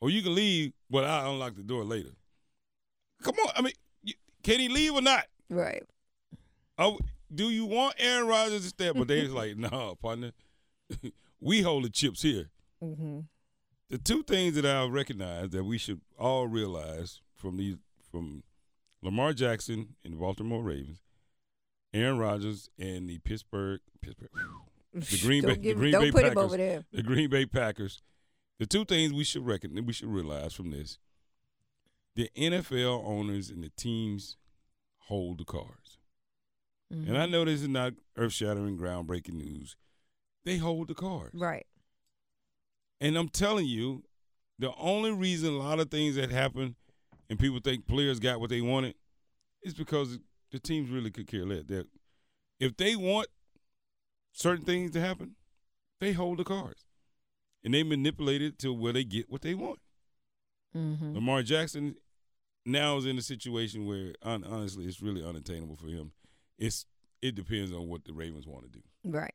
Or 0.02 0.10
you 0.10 0.22
can 0.22 0.36
leave, 0.36 0.74
but 0.90 1.04
I 1.04 1.28
unlock 1.28 1.56
the 1.56 1.64
door 1.64 1.84
later. 1.84 2.12
Come 3.22 3.36
on, 3.46 3.52
I 3.56 3.62
mean, 3.62 3.74
you, 4.04 4.14
can 4.44 4.60
he 4.60 4.70
leave 4.70 4.94
or 4.94 5.02
not? 5.02 5.26
Right. 5.50 5.84
Oh, 6.78 7.00
do 7.34 7.50
you 7.50 7.66
want 7.66 7.96
Aaron 7.98 8.28
Rodgers 8.28 8.64
to 8.64 8.70
stay? 8.70 8.92
But 8.92 9.08
they 9.08 9.24
was 9.24 9.32
like, 9.32 9.58
no, 9.58 9.96
partner, 10.02 10.32
we 11.40 11.62
hold 11.62 11.86
the 11.86 11.90
chips 11.90 12.22
here. 12.22 12.50
Mm-hmm. 12.84 13.22
The 13.90 13.98
two 13.98 14.24
things 14.24 14.56
that 14.56 14.66
I 14.66 14.86
recognize 14.86 15.52
that 15.52 15.64
we 15.64 15.78
should 15.78 16.02
all 16.18 16.48
realize 16.48 17.22
from 17.36 17.58
these 17.58 17.78
from 18.16 18.44
Lamar 19.02 19.34
Jackson 19.34 19.96
and 20.06 20.14
the 20.14 20.18
Baltimore 20.18 20.64
Ravens, 20.64 21.02
Aaron 21.94 22.18
Rodgers 22.18 22.70
and 22.80 23.10
the 23.10 23.18
Pittsburgh 23.20 23.82
Pittsburgh 24.02 24.30
the 24.94 25.20
Green 25.22 25.44
Don't 25.44 25.56
Bay 25.56 25.62
give- 25.62 25.78
the 25.80 25.92
Green 25.92 26.12
Bay 26.12 26.22
Packers 26.22 26.38
over 26.38 26.58
there. 26.58 26.86
the 26.94 27.04
Green 27.04 27.30
Bay 27.30 27.46
Packers. 27.46 28.02
The 28.58 28.66
two 28.66 28.86
things 28.86 29.12
we 29.12 29.26
should 29.26 29.46
reckon 29.46 29.86
we 29.86 29.92
should 29.92 30.08
realize 30.08 30.54
from 30.54 30.72
this: 30.72 30.98
the 32.16 32.30
NFL 32.38 33.06
owners 33.06 33.50
and 33.50 33.62
the 33.62 33.72
teams 33.76 34.38
hold 35.08 35.40
the 35.40 35.46
cards. 35.46 35.98
Mm-hmm. 36.94 37.10
And 37.10 37.18
I 37.18 37.26
know 37.26 37.44
this 37.44 37.62
is 37.64 37.68
not 37.68 37.94
earth 38.16 38.32
shattering, 38.32 38.78
groundbreaking 38.78 39.34
news. 39.34 39.76
They 40.46 40.56
hold 40.58 40.88
the 40.88 40.94
cards. 40.94 41.34
Right. 41.34 41.66
And 43.02 43.18
I'm 43.18 43.28
telling 43.30 43.66
you, 43.66 44.04
the 44.58 44.74
only 44.78 45.12
reason 45.12 45.54
a 45.54 45.58
lot 45.58 45.82
of 45.82 45.92
things 45.92 46.16
that 46.16 46.32
happen 46.32 46.76
and 47.30 47.40
people 47.40 47.60
think 47.60 47.88
players 47.88 48.20
got 48.20 48.40
what 48.40 48.50
they 48.50 48.62
wanted 48.62 48.96
it's 49.66 49.74
because 49.74 50.20
the 50.52 50.60
teams 50.60 50.90
really 50.90 51.12
could 51.12 51.28
care 51.28 51.44
less. 51.46 51.64
That 51.66 51.88
if 52.60 52.78
they 52.78 52.96
want 52.96 53.28
certain 54.32 54.64
things 54.64 54.92
to 54.92 55.02
happen, 55.02 55.36
they 56.00 56.14
hold 56.14 56.38
the 56.38 56.44
cards. 56.44 56.86
And 57.64 57.74
they 57.74 57.82
manipulate 57.82 58.44
it 58.44 58.60
to 58.60 58.72
where 58.72 58.94
they 58.94 59.04
get 59.04 59.30
what 59.30 59.42
they 59.42 59.56
want. 59.56 59.80
Mm-hmm. 60.78 61.16
Lamar 61.16 61.42
Jackson 61.42 61.96
now 62.64 62.98
is 62.98 63.08
in 63.08 63.18
a 63.18 63.24
situation 63.24 63.88
where 63.88 64.14
hon- 64.22 64.44
honestly 64.44 64.86
it's 64.86 65.02
really 65.02 65.26
unattainable 65.26 65.76
for 65.76 65.88
him. 65.88 66.12
It's 66.60 66.86
it 67.24 67.34
depends 67.34 67.72
on 67.72 67.88
what 67.90 68.06
the 68.06 68.14
Ravens 68.14 68.46
want 68.46 68.66
to 68.66 68.70
do. 68.70 68.84
Right. 69.04 69.34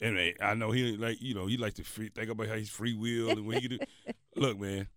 And 0.00 0.18
I 0.40 0.54
know 0.54 0.70
he 0.70 0.96
like 0.96 1.20
you 1.20 1.34
know 1.34 1.46
he 1.46 1.58
likes 1.58 1.74
to 1.74 1.84
free, 1.84 2.08
think 2.08 2.30
about 2.30 2.48
how 2.48 2.54
he's 2.54 2.70
free 2.70 2.94
will 2.94 3.30
and 3.30 3.46
when 3.46 3.60
he 3.60 3.68
do. 3.68 3.78
Look, 4.36 4.58
man, 4.58 4.88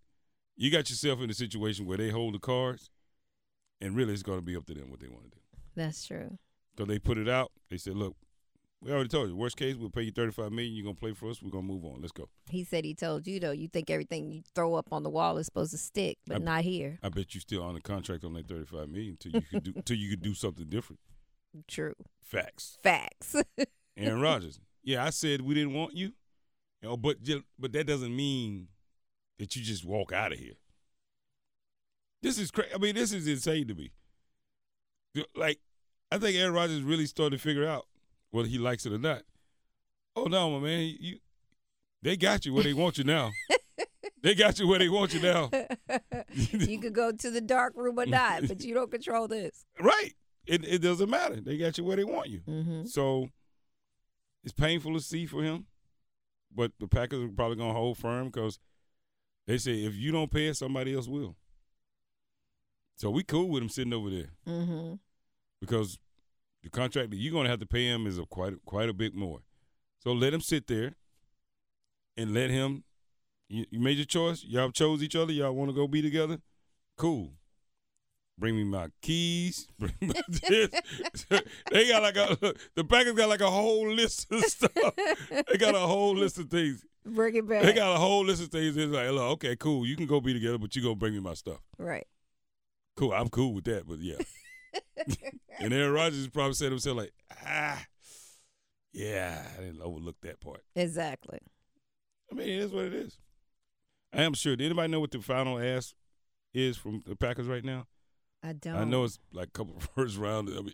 you 0.57 0.71
got 0.71 0.89
yourself 0.89 1.21
in 1.21 1.29
a 1.29 1.33
situation 1.33 1.85
where 1.85 1.97
they 1.97 2.09
hold 2.09 2.33
the 2.35 2.39
cards, 2.39 2.89
and 3.81 3.95
really 3.95 4.13
it's 4.13 4.23
going 4.23 4.39
to 4.39 4.45
be 4.45 4.55
up 4.55 4.65
to 4.67 4.73
them 4.73 4.89
what 4.89 4.99
they 4.99 5.07
want 5.07 5.23
to 5.25 5.29
do. 5.31 5.37
That's 5.75 6.05
true. 6.05 6.37
So 6.77 6.85
they 6.85 6.99
put 6.99 7.17
it 7.17 7.27
out. 7.29 7.51
They 7.69 7.77
said, 7.77 7.95
"Look, 7.95 8.15
we 8.81 8.91
already 8.91 9.09
told 9.09 9.29
you. 9.29 9.35
Worst 9.35 9.57
case, 9.57 9.75
we'll 9.75 9.89
pay 9.89 10.03
you 10.03 10.11
thirty 10.11 10.31
five 10.31 10.51
million. 10.51 10.73
You're 10.73 10.83
gonna 10.85 10.95
play 10.95 11.13
for 11.13 11.29
us. 11.29 11.41
We're 11.41 11.49
gonna 11.51 11.63
move 11.63 11.83
on. 11.85 12.01
Let's 12.01 12.11
go." 12.11 12.29
He 12.49 12.63
said 12.63 12.85
he 12.85 12.93
told 12.93 13.27
you 13.27 13.39
though. 13.39 13.51
You 13.51 13.67
think 13.67 13.89
everything 13.89 14.31
you 14.31 14.43
throw 14.53 14.75
up 14.75 14.87
on 14.91 15.03
the 15.03 15.09
wall 15.09 15.37
is 15.37 15.45
supposed 15.45 15.71
to 15.71 15.77
stick, 15.77 16.17
but 16.27 16.35
I- 16.37 16.39
not 16.39 16.61
here. 16.63 16.99
I 17.03 17.09
bet 17.09 17.33
you 17.33 17.41
still 17.41 17.63
on 17.63 17.75
the 17.75 17.81
contract 17.81 18.23
on 18.23 18.33
that 18.33 18.47
thirty 18.47 18.65
five 18.65 18.89
million 18.89 19.17
until 19.21 19.33
you 19.33 19.41
could 19.49 19.63
do 19.63 19.73
until 19.75 19.97
you 19.97 20.09
could 20.09 20.21
do 20.21 20.33
something 20.33 20.67
different. 20.67 20.99
True. 21.67 21.95
Facts. 22.21 22.77
Facts. 22.83 23.35
Aaron 23.97 24.21
Rodgers. 24.21 24.59
Yeah, 24.87 25.03
I 25.03 25.09
said 25.09 25.41
we 25.41 25.55
didn't 25.55 25.73
want 25.73 25.95
you, 25.95 26.07
you 26.83 26.89
know, 26.89 26.95
but 26.95 27.17
but 27.57 27.71
that 27.71 27.87
doesn't 27.87 28.15
mean 28.15 28.67
that 29.39 29.55
you 29.55 29.63
just 29.63 29.85
walk 29.85 30.11
out 30.11 30.31
of 30.31 30.39
here. 30.39 30.53
This 32.21 32.39
is 32.39 32.51
crazy. 32.51 32.73
I 32.73 32.77
mean, 32.77 32.95
this 32.95 33.13
is 33.13 33.27
insane 33.27 33.67
to 33.67 33.75
me. 33.75 33.91
Like, 35.35 35.59
I 36.11 36.17
think 36.17 36.37
Aaron 36.37 36.53
Rodgers 36.53 36.81
really 36.81 37.05
started 37.05 37.37
to 37.37 37.41
figure 37.41 37.67
out 37.67 37.85
whether 38.31 38.47
he 38.47 38.57
likes 38.57 38.85
it 38.85 38.93
or 38.93 38.97
not. 38.97 39.23
Oh 40.15 40.25
no, 40.25 40.49
my 40.51 40.65
man, 40.65 40.95
you 40.99 41.17
they 42.01 42.15
got 42.15 42.45
you 42.45 42.53
where 42.53 42.63
they 42.63 42.73
want 42.73 42.97
you 42.97 43.03
now. 43.03 43.31
they 44.23 44.35
got 44.35 44.59
you 44.59 44.67
where 44.67 44.79
they 44.79 44.89
want 44.89 45.13
you 45.13 45.21
now. 45.21 45.49
you 46.33 46.79
could 46.79 46.93
go 46.93 47.11
to 47.11 47.31
the 47.31 47.41
dark 47.41 47.73
room 47.75 47.99
or 47.99 48.05
not, 48.05 48.47
but 48.47 48.63
you 48.63 48.73
don't 48.73 48.91
control 48.91 49.27
this. 49.27 49.65
Right. 49.79 50.13
It 50.45 50.63
it 50.65 50.79
doesn't 50.81 51.09
matter. 51.09 51.41
They 51.41 51.57
got 51.57 51.77
you 51.77 51.83
where 51.83 51.97
they 51.97 52.03
want 52.03 52.29
you. 52.29 52.41
Mm-hmm. 52.47 52.85
So 52.85 53.29
it's 54.43 54.53
painful 54.53 54.93
to 54.93 54.99
see 54.99 55.25
for 55.25 55.41
him, 55.41 55.65
but 56.53 56.71
the 56.79 56.87
Packers 56.87 57.23
are 57.23 57.29
probably 57.29 57.57
going 57.57 57.71
to 57.71 57.77
hold 57.77 57.97
firm 57.97 58.27
because 58.27 58.59
they 59.47 59.57
say 59.57 59.73
if 59.83 59.95
you 59.95 60.11
don't 60.11 60.31
pay 60.31 60.47
it, 60.47 60.57
somebody 60.57 60.95
else 60.95 61.07
will. 61.07 61.35
So 62.97 63.09
we 63.09 63.23
cool 63.23 63.49
with 63.49 63.61
him 63.63 63.69
sitting 63.69 63.93
over 63.93 64.09
there 64.09 64.29
Mm-hmm. 64.47 64.93
because 65.61 65.99
the 66.63 66.69
contract 66.69 67.11
that 67.11 67.17
you're 67.17 67.31
going 67.33 67.43
to 67.43 67.49
have 67.49 67.59
to 67.59 67.65
pay 67.67 67.85
him 67.85 68.07
is 68.07 68.17
a 68.17 68.25
quite 68.25 68.53
quite 68.65 68.89
a 68.89 68.93
bit 68.93 69.13
more. 69.13 69.39
So 69.99 70.13
let 70.13 70.33
him 70.33 70.41
sit 70.41 70.67
there 70.67 70.93
and 72.17 72.33
let 72.33 72.49
him. 72.49 72.83
You, 73.49 73.65
you 73.69 73.79
made 73.79 73.97
your 73.97 74.05
choice. 74.05 74.43
Y'all 74.43 74.71
chose 74.71 75.03
each 75.03 75.15
other. 75.15 75.31
Y'all 75.31 75.53
want 75.53 75.69
to 75.69 75.75
go 75.75 75.87
be 75.87 76.01
together. 76.01 76.39
Cool. 76.97 77.33
Bring 78.37 78.55
me 78.55 78.63
my 78.63 78.87
keys. 79.01 79.67
Bring 79.79 79.93
me 80.01 80.13
this. 80.27 80.69
they 81.71 81.87
got 81.87 82.01
like 82.01 82.17
a 82.17 82.37
the 82.75 82.83
Packers 82.83 83.13
got 83.13 83.29
like 83.29 83.41
a 83.41 83.49
whole 83.49 83.89
list 83.93 84.31
of 84.31 84.41
stuff. 84.45 84.71
they 85.29 85.57
got 85.57 85.75
a 85.75 85.79
whole 85.79 86.15
list 86.15 86.39
of 86.39 86.49
things. 86.49 86.83
Bring 87.05 87.35
it 87.35 87.47
back. 87.47 87.63
They 87.63 87.73
got 87.73 87.95
a 87.95 87.99
whole 87.99 88.25
list 88.25 88.41
of 88.41 88.49
things. 88.49 88.75
It's 88.75 88.91
like, 88.91 89.09
look, 89.11 89.23
okay, 89.33 89.55
cool. 89.55 89.85
You 89.85 89.95
can 89.95 90.07
go 90.07 90.19
be 90.19 90.33
together, 90.33 90.57
but 90.57 90.75
you 90.75 90.81
gonna 90.81 90.95
bring 90.95 91.13
me 91.13 91.19
my 91.19 91.33
stuff. 91.35 91.59
right. 91.77 92.07
Cool. 92.95 93.11
I'm 93.11 93.27
cool 93.29 93.53
with 93.53 93.65
that. 93.65 93.85
But 93.85 93.99
yeah. 93.99 94.15
and 95.59 95.73
Aaron 95.73 95.91
Rodgers 95.91 96.27
probably 96.29 96.53
said 96.53 96.67
to 96.67 96.71
himself 96.71 96.97
like, 96.97 97.13
ah, 97.45 97.83
yeah, 98.93 99.45
I 99.57 99.61
didn't 99.61 99.81
overlook 99.81 100.15
that 100.21 100.39
part. 100.39 100.61
Exactly. 100.75 101.39
I 102.31 102.35
mean, 102.35 102.47
it 102.47 102.59
is 102.61 102.71
what 102.71 102.85
it 102.85 102.93
is. 102.93 103.17
I 104.13 104.23
am 104.23 104.33
sure. 104.33 104.55
Did 104.55 104.65
anybody 104.65 104.91
know 104.91 105.01
what 105.01 105.11
the 105.11 105.21
final 105.21 105.59
ask 105.59 105.93
is 106.53 106.77
from 106.77 107.03
the 107.05 107.17
Packers 107.17 107.47
right 107.47 107.65
now? 107.65 107.85
I 108.41 108.53
don't. 108.53 108.75
I 108.75 108.83
know 108.85 109.03
it's 109.03 109.19
like 109.33 109.49
a 109.49 109.51
couple 109.51 109.75
of 109.75 109.89
first 109.95 110.17
round. 110.17 110.49
I 110.49 110.61
mean, 110.61 110.73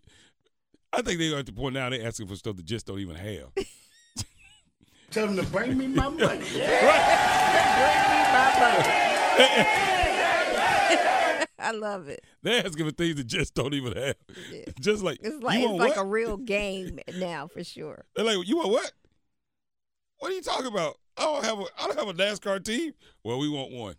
I 0.93 1.01
think 1.01 1.19
they're 1.19 1.39
at 1.39 1.45
the 1.47 1.53
point 1.53 1.73
now 1.73 1.89
they're 1.89 2.05
asking 2.05 2.27
for 2.27 2.35
stuff 2.35 2.57
they 2.57 2.63
just 2.63 2.85
don't 2.85 2.99
even 2.99 3.15
have. 3.15 3.49
Tell 5.11 5.27
them 5.27 5.35
to 5.37 5.43
bring 5.51 5.77
me 5.77 5.87
my 5.87 6.07
money. 6.07 6.17
Bring 6.17 6.37
me 6.37 6.41
my 8.33 8.59
money. 8.59 9.37
I 11.63 11.71
love 11.73 12.07
it. 12.07 12.23
they're 12.41 12.65
asking 12.65 12.85
for 12.85 12.91
things 12.91 13.15
that 13.15 13.27
just 13.27 13.53
don't 13.53 13.73
even 13.73 13.95
have. 13.95 14.15
Yeah. 14.51 14.63
Just 14.79 15.03
like 15.03 15.19
It's 15.21 15.41
like 15.43 15.59
you 15.59 15.69
it's 15.69 15.79
like 15.79 15.95
what? 15.95 16.05
a 16.05 16.07
real 16.07 16.37
game 16.37 16.99
now 17.17 17.47
for 17.47 17.63
sure. 17.63 18.03
They're 18.15 18.25
like, 18.25 18.47
you 18.47 18.57
want 18.57 18.69
what? 18.69 18.91
What 20.17 20.31
are 20.31 20.35
you 20.35 20.41
talking 20.41 20.65
about? 20.67 20.97
I 21.17 21.23
don't 21.23 21.45
have 21.45 21.59
a 21.59 21.65
I 21.79 21.87
don't 21.87 21.99
have 21.99 22.07
a 22.09 22.13
NASCAR 22.13 22.63
team. 22.63 22.93
Well, 23.23 23.37
we 23.37 23.47
want 23.47 23.71
one. 23.71 23.95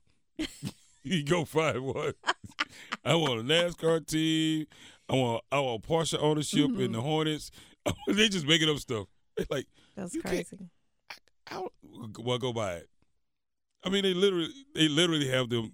you 1.05 1.25
go 1.25 1.45
find 1.45 1.83
one. 1.85 2.15
I 3.05 3.15
want 3.15 3.41
a 3.41 3.45
NASCAR 3.45 4.05
team. 4.07 4.67
I 5.09 5.15
want 5.15 5.45
I 5.53 5.61
want 5.61 5.87
partial 5.87 6.19
ownership 6.25 6.65
in 6.65 6.73
Mm-hmm. 6.77 6.93
the 6.95 7.01
Hornets. 7.01 7.51
they 8.09 8.29
just 8.29 8.47
making 8.47 8.71
up 8.71 8.79
stuff. 8.79 9.07
They're 9.37 9.47
like, 9.51 9.67
That's 9.97 10.15
You 10.15 10.23
can't- 10.23 10.49
crazy. 10.49 10.69
I 11.53 11.61
don't, 11.61 12.19
well, 12.25 12.39
go 12.39 12.53
buy 12.53 12.75
it. 12.75 12.89
I 13.85 13.89
mean, 13.91 14.03
they 14.03 14.15
literally 14.15 14.49
they 14.75 14.89
literally 14.89 15.29
have 15.29 15.49
them 15.49 15.73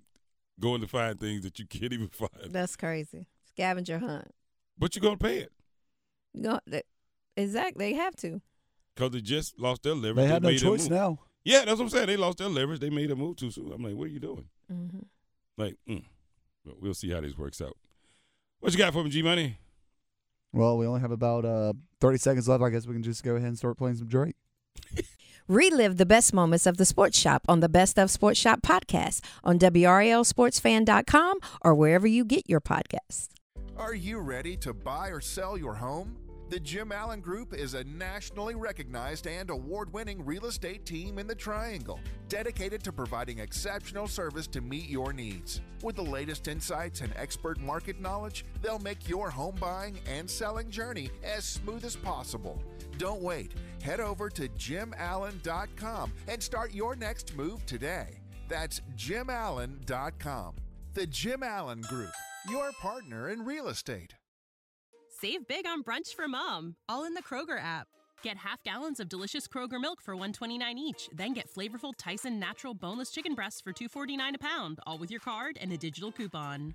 going 0.60 0.80
to 0.80 0.88
find 0.88 1.18
things 1.20 1.42
that 1.44 1.58
you 1.58 1.66
can't 1.66 1.92
even 1.92 2.08
find. 2.12 2.30
That's 2.50 2.76
crazy. 2.76 3.26
Scavenger 3.48 3.98
hunt. 3.98 4.32
But 4.78 4.94
you're 4.94 5.02
gonna 5.02 5.16
pay 5.16 5.38
it 5.38 5.52
You 6.34 6.42
go, 6.44 6.60
they, 6.66 6.82
exactly. 7.36 7.90
They 7.92 7.94
have 7.98 8.14
to. 8.16 8.40
because 8.94 9.10
they 9.12 9.20
just 9.20 9.58
lost 9.58 9.82
their 9.82 9.94
leverage. 9.94 10.16
They 10.16 10.26
have 10.26 10.42
no 10.42 10.48
made 10.48 10.58
a 10.58 10.60
choice 10.60 10.88
now. 10.88 11.18
Yeah, 11.44 11.64
that's 11.64 11.78
what 11.78 11.84
I'm 11.84 11.88
saying. 11.90 12.06
They 12.06 12.16
lost 12.16 12.38
their 12.38 12.48
leverage. 12.48 12.80
They 12.80 12.90
made 12.90 13.10
a 13.10 13.16
move 13.16 13.36
too 13.36 13.50
soon. 13.50 13.72
I'm 13.72 13.82
like, 13.82 13.94
what 13.94 14.04
are 14.04 14.10
you 14.10 14.20
doing? 14.20 14.46
hmm 14.68 14.98
Like, 15.56 15.76
mm. 15.88 16.04
But 16.64 16.80
we'll 16.80 16.94
see 16.94 17.10
how 17.10 17.20
this 17.20 17.36
works 17.38 17.60
out. 17.62 17.76
What 18.60 18.72
you 18.72 18.78
got 18.78 18.92
for 18.92 19.02
me, 19.04 19.10
G 19.10 19.22
Money? 19.22 19.58
Well, 20.52 20.76
we 20.78 20.86
only 20.86 21.00
have 21.00 21.10
about 21.12 21.44
uh, 21.44 21.72
30 22.00 22.18
seconds 22.18 22.48
left. 22.48 22.62
I 22.62 22.70
guess 22.70 22.86
we 22.86 22.94
can 22.94 23.02
just 23.02 23.22
go 23.22 23.36
ahead 23.36 23.48
and 23.48 23.56
start 23.58 23.76
playing 23.78 23.96
some 23.96 24.08
Drake. 24.08 24.36
Relive 25.48 25.96
the 25.96 26.04
best 26.04 26.34
moments 26.34 26.66
of 26.66 26.76
the 26.76 26.84
Sports 26.84 27.18
Shop 27.18 27.42
on 27.48 27.60
the 27.60 27.70
Best 27.70 27.98
of 27.98 28.10
Sports 28.10 28.38
Shop 28.38 28.60
podcast 28.60 29.22
on 29.42 29.58
WRALSportsFan.com 29.58 31.38
or 31.62 31.74
wherever 31.74 32.06
you 32.06 32.22
get 32.26 32.42
your 32.46 32.60
podcasts. 32.60 33.28
Are 33.74 33.94
you 33.94 34.18
ready 34.18 34.58
to 34.58 34.74
buy 34.74 35.08
or 35.08 35.22
sell 35.22 35.56
your 35.56 35.72
home? 35.72 36.18
The 36.50 36.60
Jim 36.60 36.92
Allen 36.92 37.22
Group 37.22 37.54
is 37.54 37.72
a 37.72 37.84
nationally 37.84 38.56
recognized 38.56 39.26
and 39.26 39.48
award 39.48 39.90
winning 39.90 40.22
real 40.22 40.44
estate 40.44 40.84
team 40.84 41.18
in 41.18 41.26
the 41.26 41.34
Triangle, 41.34 41.98
dedicated 42.28 42.84
to 42.84 42.92
providing 42.92 43.38
exceptional 43.38 44.06
service 44.06 44.46
to 44.48 44.60
meet 44.60 44.90
your 44.90 45.14
needs. 45.14 45.62
With 45.82 45.96
the 45.96 46.02
latest 46.02 46.46
insights 46.46 47.00
and 47.00 47.12
expert 47.16 47.58
market 47.58 48.02
knowledge, 48.02 48.44
they'll 48.60 48.78
make 48.78 49.08
your 49.08 49.30
home 49.30 49.56
buying 49.58 49.98
and 50.06 50.28
selling 50.28 50.68
journey 50.68 51.08
as 51.24 51.44
smooth 51.44 51.86
as 51.86 51.96
possible. 51.96 52.62
Don't 52.98 53.22
wait. 53.22 53.52
Head 53.82 54.00
over 54.00 54.28
to 54.30 54.48
jimallen.com 54.48 56.12
and 56.26 56.42
start 56.42 56.74
your 56.74 56.96
next 56.96 57.36
move 57.36 57.64
today. 57.64 58.18
That's 58.48 58.80
jimallen.com. 58.96 60.54
The 60.94 61.06
Jim 61.06 61.42
Allen 61.42 61.82
Group, 61.82 62.12
your 62.50 62.72
partner 62.80 63.30
in 63.30 63.44
real 63.44 63.68
estate. 63.68 64.14
Save 65.20 65.46
big 65.46 65.66
on 65.66 65.82
brunch 65.82 66.14
for 66.14 66.28
mom, 66.28 66.76
all 66.88 67.04
in 67.04 67.14
the 67.14 67.22
Kroger 67.22 67.60
app. 67.60 67.88
Get 68.22 68.36
half 68.36 68.62
gallons 68.64 68.98
of 68.98 69.08
delicious 69.08 69.46
Kroger 69.46 69.80
milk 69.80 70.00
for 70.00 70.14
129 70.14 70.76
each, 70.78 71.08
then 71.14 71.34
get 71.34 71.52
flavorful 71.52 71.92
Tyson 71.96 72.38
natural 72.40 72.74
boneless 72.74 73.10
chicken 73.10 73.34
breasts 73.34 73.60
for 73.60 73.72
249 73.72 74.34
a 74.34 74.38
pound, 74.38 74.80
all 74.86 74.98
with 74.98 75.10
your 75.10 75.20
card 75.20 75.56
and 75.60 75.72
a 75.72 75.76
digital 75.76 76.10
coupon. 76.10 76.74